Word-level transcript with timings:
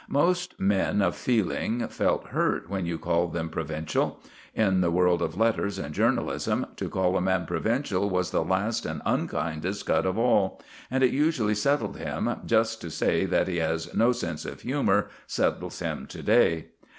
Most 0.09 0.59
men 0.59 0.99
of 0.99 1.15
feeling 1.15 1.87
felt 1.87 2.29
hurt 2.29 2.67
when 2.67 2.87
you 2.87 2.97
called 2.97 3.33
them 3.33 3.49
provincial. 3.49 4.19
In 4.55 4.81
the 4.81 4.89
world 4.89 5.21
of 5.21 5.37
letters 5.37 5.77
and 5.77 5.93
journalism 5.93 6.65
to 6.77 6.89
call 6.89 7.15
a 7.17 7.21
man 7.21 7.45
provincial 7.45 8.09
was 8.09 8.31
the 8.31 8.43
last 8.43 8.83
and 8.87 9.03
unkindest 9.05 9.85
cut 9.85 10.07
of 10.07 10.17
all, 10.17 10.59
and 10.89 11.03
it 11.03 11.11
usually 11.11 11.53
settled 11.53 11.97
him, 11.97 12.35
just 12.47 12.83
as 12.83 12.89
to 12.89 12.89
say 13.05 13.25
that 13.27 13.47
he 13.47 13.57
has 13.57 13.93
no 13.93 14.11
sense 14.11 14.43
of 14.43 14.61
humour 14.61 15.07
settles 15.27 15.77
him 15.81 16.07
to 16.07 16.23
day. 16.23 16.69